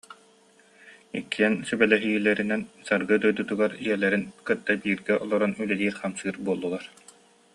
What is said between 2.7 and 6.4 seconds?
Саргы дойдутугар ийэлэрин кытта бииргэ олорон үлэлиир-хамсыыр